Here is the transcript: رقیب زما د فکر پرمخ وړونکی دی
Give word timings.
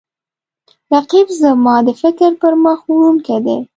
رقیب 0.93 1.27
زما 1.41 1.75
د 1.87 1.89
فکر 2.01 2.29
پرمخ 2.41 2.77
وړونکی 2.85 3.37
دی 3.45 3.57